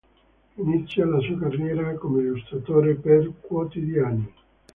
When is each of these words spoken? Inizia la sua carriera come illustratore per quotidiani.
Inizia 0.57 1.05
la 1.05 1.19
sua 1.19 1.37
carriera 1.37 1.93
come 1.93 2.21
illustratore 2.23 2.95
per 2.95 3.31
quotidiani. 3.39 4.27